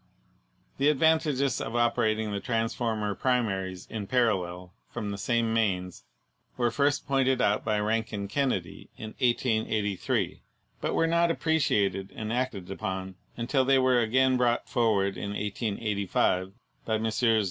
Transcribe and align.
The 0.79 0.89
advantages 0.89 1.61
of 1.61 1.75
operating 1.75 2.31
the 2.31 2.39
transformer 2.39 3.13
primaries 3.13 3.85
in 3.87 4.07
parallel 4.07 4.73
from 4.89 5.11
the 5.11 5.17
same 5.19 5.53
mains 5.53 6.05
were 6.57 6.71
first 6.71 7.05
pointed 7.07 7.39
out 7.39 7.63
by 7.63 7.79
Rankin 7.79 8.27
Kennedy 8.27 8.89
in 8.97 9.11
1883, 9.19 10.41
but 10.81 10.95
were 10.95 11.05
not 11.05 11.29
appreciated 11.29 12.11
and 12.15 12.33
acted 12.33 12.71
upon 12.71 13.13
until 13.37 13.63
they 13.63 13.77
were 13.77 13.99
again 14.01 14.37
brought 14.37 14.67
forward 14.67 15.17
in 15.17 15.33
1885 15.35 16.53
by 16.83 16.97
Messrs. 16.97 17.39